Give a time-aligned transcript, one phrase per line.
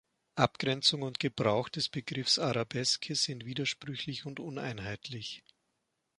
[0.33, 5.43] Abgrenzung und Gebrauch des Begriffs "Arabeske" sind widersprüchlich und uneinheitlich.